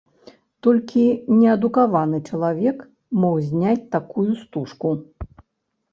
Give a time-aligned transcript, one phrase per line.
[0.67, 1.03] Толькі
[1.35, 2.77] неадукаваны чалавек
[3.27, 4.89] мог зняць такую стужку.